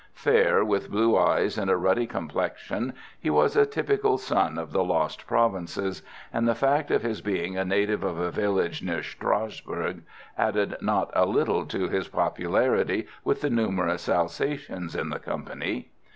Fair, 0.15 0.65
with 0.65 0.89
blue 0.89 1.15
eyes 1.15 1.59
and 1.59 1.69
a 1.69 1.77
ruddy 1.77 2.07
complexion, 2.07 2.93
he 3.19 3.29
was 3.29 3.55
a 3.55 3.67
typical 3.67 4.17
son 4.17 4.57
of 4.57 4.71
the 4.71 4.83
"Lost 4.83 5.27
Provinces"; 5.27 6.01
and 6.33 6.47
the 6.47 6.55
fact 6.55 6.89
of 6.89 7.03
his 7.03 7.21
being 7.21 7.55
a 7.55 7.63
native 7.63 8.03
of 8.03 8.17
a 8.19 8.31
village 8.31 8.81
near 8.81 9.03
Strassburg 9.03 10.01
added 10.39 10.75
not 10.81 11.11
a 11.13 11.27
little 11.27 11.67
to 11.67 11.87
his 11.87 12.07
popularity 12.07 13.05
with 13.23 13.41
the 13.41 13.49
numerous 13.51 14.09
Alsatians 14.09 14.95
in 14.95 15.09
the 15.11 15.19
company. 15.19 15.91